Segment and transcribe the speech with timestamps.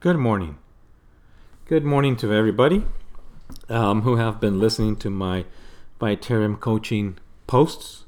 [0.00, 0.58] Good morning.
[1.66, 2.84] Good morning to everybody
[3.68, 5.44] um, who have been listening to my
[5.98, 7.18] Vitarium coaching
[7.48, 8.04] posts.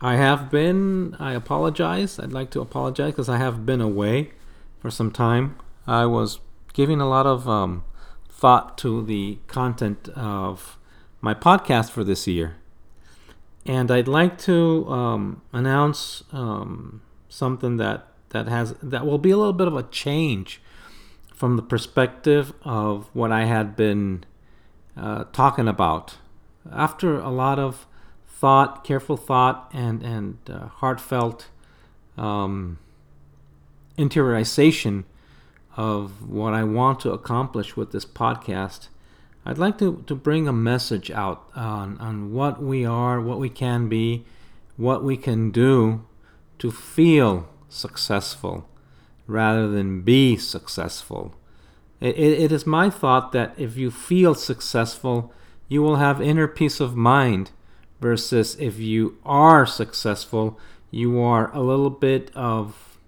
[0.00, 2.18] I have been, I apologize.
[2.18, 4.32] I'd like to apologize because I have been away
[4.80, 5.54] for some time.
[5.86, 6.40] I was
[6.72, 7.84] giving a lot of um,
[8.28, 10.78] thought to the content of
[11.20, 12.56] my podcast for this year.
[13.64, 19.36] And I'd like to um, announce um, something that, that has that will be a
[19.36, 20.60] little bit of a change
[21.40, 24.24] from the perspective of what I had been
[24.94, 26.18] uh, talking about.
[26.70, 27.86] After a lot of
[28.28, 31.48] thought, careful thought, and and uh, heartfelt
[32.18, 32.78] um,
[33.96, 35.04] interiorization
[35.78, 38.88] of what I want to accomplish with this podcast,
[39.46, 43.48] I'd like to, to bring a message out on, on what we are, what we
[43.48, 44.26] can be,
[44.76, 46.04] what we can do
[46.58, 48.68] to feel successful
[49.30, 51.34] rather than be successful.
[52.00, 55.32] It, it is my thought that if you feel successful,
[55.68, 57.50] you will have inner peace of mind,
[58.00, 60.58] versus if you are successful,
[60.90, 62.98] you are a little bit of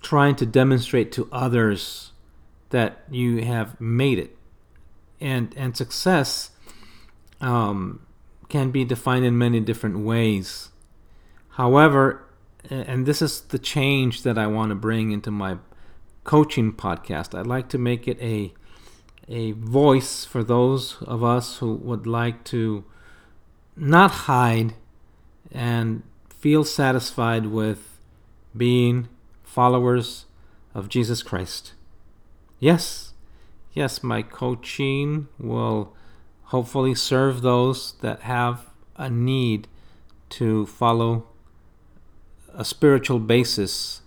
[0.00, 2.12] trying to demonstrate to others
[2.70, 4.36] that you have made it.
[5.20, 6.50] And, and success
[7.40, 8.06] um,
[8.48, 10.70] can be defined in many different ways.
[11.50, 12.25] However,
[12.70, 15.58] and this is the change that I want to bring into my
[16.24, 17.38] coaching podcast.
[17.38, 18.52] I'd like to make it a
[19.28, 22.84] a voice for those of us who would like to
[23.76, 24.74] not hide
[25.50, 27.98] and feel satisfied with
[28.56, 29.08] being
[29.42, 30.26] followers
[30.74, 31.72] of Jesus Christ.
[32.60, 33.14] Yes,
[33.72, 35.92] yes, my coaching will
[36.44, 39.66] hopefully serve those that have a need
[40.28, 41.26] to follow
[42.56, 44.00] a spiritual basis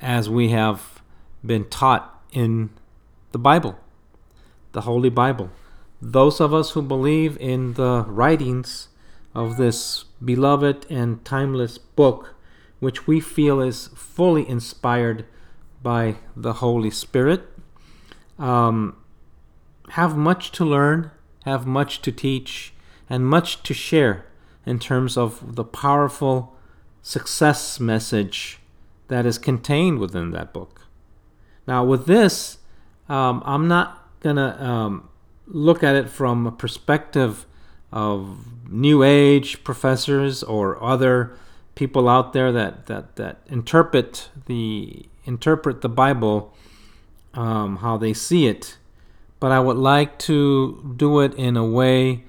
[0.00, 1.00] as we have
[1.46, 2.70] been taught in
[3.30, 3.78] the Bible,
[4.72, 5.50] the Holy Bible.
[6.00, 8.88] Those of us who believe in the writings
[9.34, 12.34] of this beloved and timeless book,
[12.80, 15.24] which we feel is fully inspired
[15.82, 17.48] by the Holy Spirit,
[18.38, 18.96] um,
[19.90, 21.12] have much to learn,
[21.44, 22.72] have much to teach,
[23.08, 24.26] and much to share
[24.66, 26.56] in terms of the powerful
[27.02, 28.58] success message
[29.08, 30.86] that is contained within that book.
[31.66, 32.58] Now, with this,
[33.08, 35.08] um, I'm not going to um,
[35.46, 37.46] look at it from a perspective
[37.92, 38.38] of
[38.70, 41.36] New Age professors or other
[41.74, 46.52] people out there that, that, that interpret the interpret the Bible
[47.34, 48.76] um, how they see it,
[49.40, 52.24] but I would like to do it in a way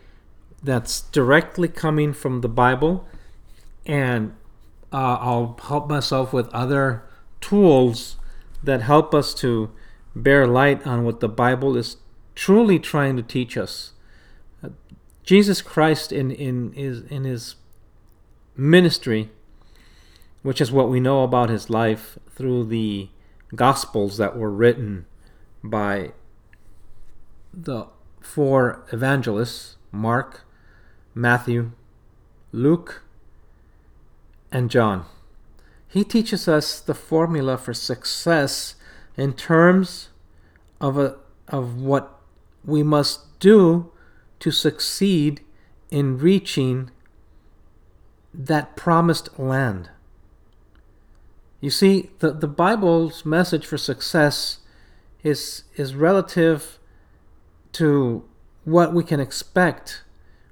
[0.62, 3.06] that's directly coming from the Bible,
[3.86, 4.34] and
[4.94, 7.04] uh, I'll help myself with other
[7.42, 8.18] tools
[8.64, 9.72] that help us to
[10.16, 11.98] bear light on what the Bible is
[12.36, 13.94] truly trying to teach us.
[14.64, 14.70] Uh,
[15.24, 17.56] Jesus Christ in in his in his
[18.56, 19.32] ministry,
[20.44, 23.10] which is what we know about his life through the
[23.56, 25.06] gospels that were written
[25.64, 26.12] by
[27.54, 27.88] the
[28.20, 30.46] four evangelists, Mark,
[31.14, 31.72] Matthew,
[32.52, 33.04] Luke,
[34.54, 35.06] and John.
[35.88, 38.76] He teaches us the formula for success
[39.18, 40.10] in terms
[40.80, 42.20] of, a, of what
[42.64, 43.92] we must do
[44.40, 45.42] to succeed
[45.90, 46.92] in reaching
[48.34, 49.90] that promised land.
[51.60, 54.60] You see, the, the Bible's message for success
[55.24, 56.78] is, is relative
[57.74, 58.24] to
[58.66, 60.04] what we can expect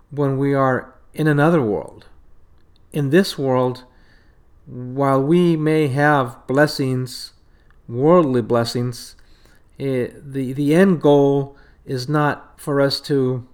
[0.09, 2.05] when we are in another world.
[2.93, 3.85] In this world,
[4.71, 7.33] while we may have blessings,
[7.89, 9.17] worldly blessings,
[9.77, 13.45] it, eh, the, the end goal is not for us to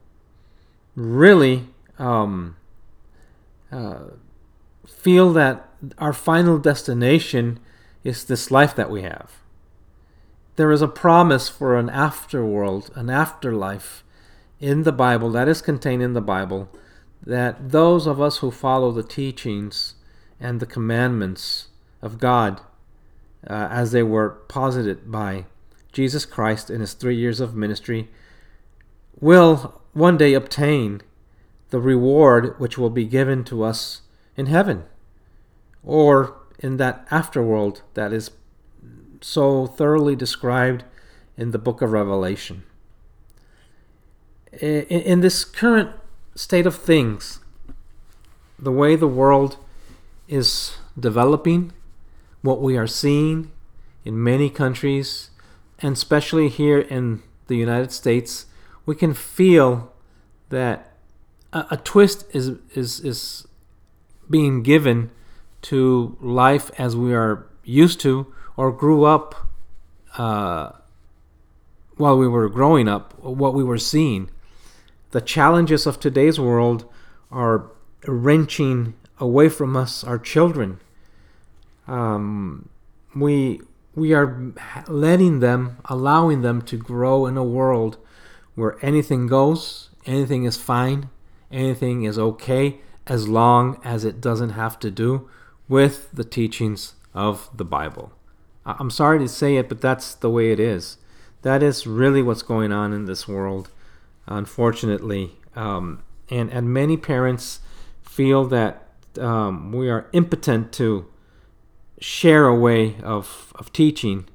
[0.95, 1.63] really
[1.97, 2.55] um,
[3.72, 4.00] uh,
[4.85, 5.67] feel that
[5.97, 7.59] our final destination
[8.03, 9.31] is this life that we have.
[10.55, 14.03] There is a promise for an afterworld, an afterlife
[14.59, 16.69] in the Bible that is contained in the Bible
[17.25, 19.96] that those of us who follow the teachings
[20.39, 21.67] and the commandments
[22.01, 22.61] of God
[23.49, 25.45] uh, as they were posited by
[25.91, 28.09] Jesus Christ in his three years of ministry
[29.19, 31.01] will one day obtain
[31.69, 34.01] the reward which will be given to us
[34.35, 34.84] in heaven
[35.84, 38.31] or in that afterworld that is
[39.22, 40.83] so thoroughly described
[41.35, 42.63] in the book of Revelation.
[44.53, 45.91] In, in this current
[46.35, 47.40] state of things,
[48.59, 49.57] the way the world
[50.28, 51.74] is developing,
[52.41, 53.52] what we are seeing
[54.06, 55.32] in many countries
[55.79, 58.47] and especially here in the United States,
[58.85, 59.94] we can feel
[60.50, 60.94] that
[61.53, 63.47] a, a twist is is is
[64.29, 65.12] being given
[65.62, 69.47] to life as we are used to or grew up
[70.18, 70.72] uh,
[71.96, 74.29] while we were growing up, what we were seeing.
[75.12, 76.85] The challenges of today's world
[77.32, 77.72] are
[78.06, 80.79] wrenching away from us our children.
[81.87, 82.69] Um,
[83.16, 83.61] we
[83.96, 84.53] we are
[84.87, 87.97] letting them, allowing them to grow in a world
[88.53, 91.09] where anything goes, anything is fine,
[91.52, 95.28] anything is okay, as long as it doesn't have to do
[95.67, 98.11] with the teachings of the Bible.
[98.66, 100.97] I'm sorry to say it, but that's the way it is.
[101.41, 103.69] That is really what's going on in this world,
[104.28, 105.37] unfortunately.
[105.55, 107.61] Um, and, and many parents
[108.03, 108.86] feel that
[109.17, 111.05] um, we are impotent to
[111.99, 114.28] share a way of, of teaching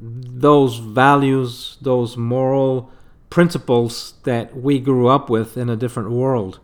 [0.00, 2.90] those values, those moral
[3.30, 6.60] principles that we grew up with in a different world,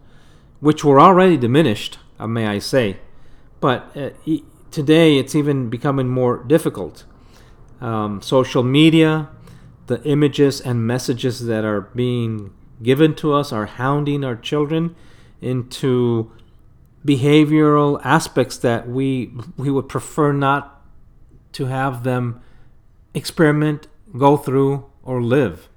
[0.60, 2.98] which were already diminished, uh, may I say.
[3.60, 4.10] But uh,
[4.70, 7.04] today it's even becoming more difficult.
[7.80, 9.28] Um, social media,
[9.86, 12.52] the images and messages that are being
[12.82, 14.94] given to us are hounding our children
[15.40, 16.30] into
[17.04, 20.80] behavioral aspects that we we would prefer not
[21.52, 22.40] to have them
[23.14, 25.68] experiment, go through, or live.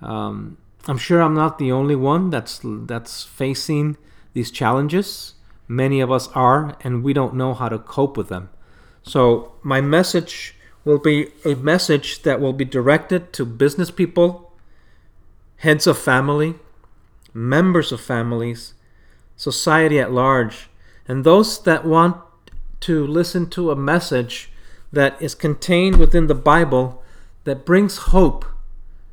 [0.00, 0.56] Um,
[0.86, 3.96] I'm sure I'm not the only one that's that's facing
[4.34, 5.34] these challenges.
[5.68, 8.50] Many of us are, and we don't know how to cope with them.
[9.02, 10.54] So my message
[10.84, 14.52] will be a message that will be directed to business people,
[15.56, 16.54] heads of family,
[17.34, 18.74] members of families,
[19.36, 20.68] society at large,
[21.06, 22.16] and those that want
[22.80, 24.50] to listen to a message
[24.92, 27.02] that is contained within the Bible
[27.44, 28.44] that brings hope,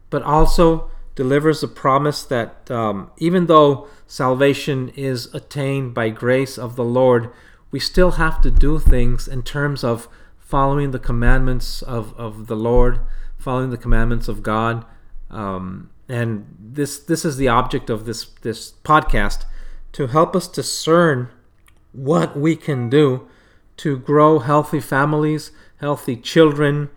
[0.10, 6.76] but also delivers the promise that um, even though salvation is attained by grace of
[6.76, 7.30] the Lord,
[7.72, 10.08] we still have to do things in terms of
[10.40, 13.00] following the commandments of, of the Lord,
[13.38, 14.86] following the commandments of God.
[15.30, 19.46] Um, and this this is the object of this this podcast
[19.94, 21.30] to help us discern
[21.92, 23.28] what we can do
[23.78, 26.90] to grow healthy families, healthy children,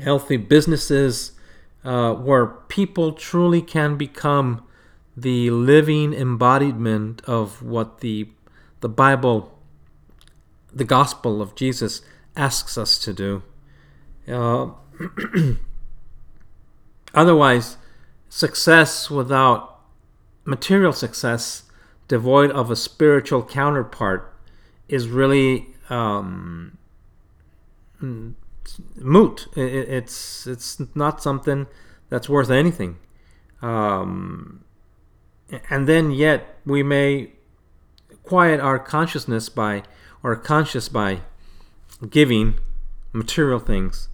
[0.00, 1.32] healthy businesses,
[1.84, 4.62] uh, where people truly can become
[5.16, 8.28] the living embodiment of what the
[8.80, 9.58] the Bible,
[10.70, 12.02] the gospel of Jesus
[12.36, 13.42] asks us to do.
[14.28, 14.72] Uh,
[17.14, 17.78] otherwise,
[18.28, 19.80] success without
[20.44, 21.63] material success,
[22.08, 24.32] devoid of a spiritual counterpart,
[24.88, 26.76] is really um,
[28.96, 29.46] moot.
[29.56, 31.66] it's it's not something
[32.08, 32.98] that's worth anything.
[33.62, 34.64] Um,
[35.70, 37.32] and then yet we may
[38.22, 39.82] quiet our consciousness by
[40.22, 41.20] or conscious by
[42.08, 42.54] giving
[43.12, 44.08] material things.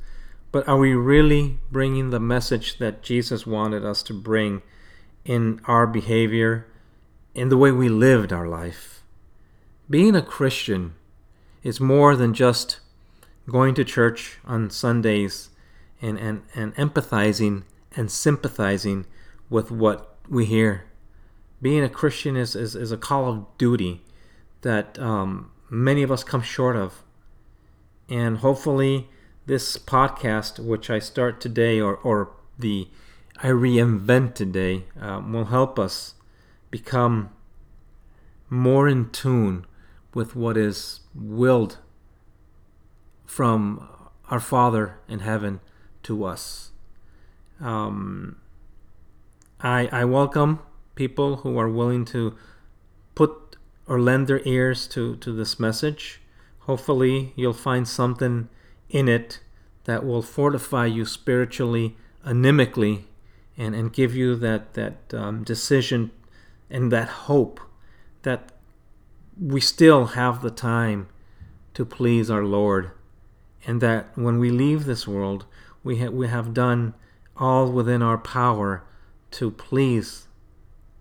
[0.52, 4.62] But are we really bringing the message that Jesus wanted us to bring
[5.24, 6.66] in our behavior,
[7.34, 9.02] in the way we lived our life?
[9.88, 10.94] Being a Christian
[11.62, 12.80] is more than just
[13.48, 15.50] going to church on Sundays
[16.00, 17.64] and, and, and empathizing
[17.96, 19.06] and sympathizing
[19.48, 20.84] with what we hear.
[21.60, 24.02] Being a Christian is, is, is a call of duty
[24.62, 27.02] that um, many of us come short of.
[28.08, 29.08] And hopefully,
[29.46, 32.88] this podcast, which I start today, or, or the
[33.42, 36.14] I reinvent today, um, will help us
[36.70, 37.30] become
[38.48, 39.66] more in tune
[40.14, 41.78] with what is willed
[43.24, 43.88] from
[44.28, 45.60] our Father in heaven
[46.02, 46.70] to us.
[47.60, 48.36] Um,
[49.60, 50.60] I, I welcome
[50.94, 52.34] people who are willing to
[53.14, 56.20] put or lend their ears to, to this message.
[56.60, 58.48] Hopefully, you'll find something
[58.88, 59.40] in it
[59.84, 63.06] that will fortify you spiritually, animically,
[63.56, 66.10] and, and give you that, that um, decision
[66.70, 67.60] and that hope
[68.22, 68.52] that
[69.40, 71.08] we still have the time
[71.74, 72.90] to please our Lord
[73.66, 75.46] and that when we leave this world,
[75.82, 76.94] we, ha- we have done
[77.36, 78.82] all within our power
[79.32, 80.28] to please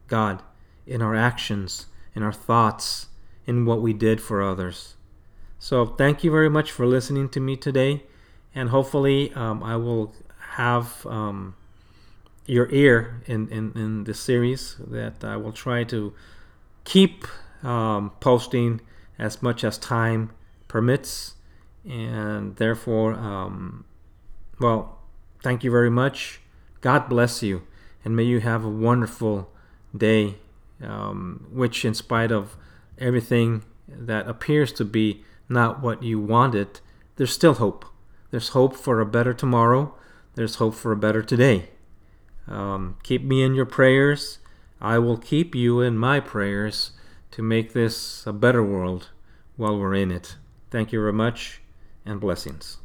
[0.08, 0.42] God
[0.86, 3.08] in our actions, in our thoughts,
[3.46, 4.96] in what we did for others.
[5.58, 8.04] So, thank you very much for listening to me today,
[8.56, 10.14] and hopefully, um, I will
[10.52, 11.56] have um,
[12.50, 16.14] your ear in, in, in this series that I will try to
[16.84, 17.26] keep
[17.64, 18.82] um, posting
[19.18, 20.32] as much as time
[20.68, 21.36] permits
[21.88, 23.86] and therefore, um,
[24.60, 25.00] well,
[25.42, 26.42] thank you very much.
[26.82, 27.64] God bless you,
[28.04, 29.52] and may you have a wonderful
[29.96, 30.36] day,
[30.82, 32.56] um, which, in spite of
[32.98, 36.80] everything that appears to be not what you wanted,
[37.16, 37.86] there's still hope.
[38.32, 39.94] There's hope for a better tomorrow.
[40.36, 41.70] There's hope for a better today.
[42.50, 44.40] Um, keep me in your prayers.
[44.82, 46.92] I will keep you in my prayers
[47.32, 49.10] to make this a better world
[49.56, 50.36] while we're in it.
[50.72, 51.62] Thank you very much
[52.06, 52.78] and blessings.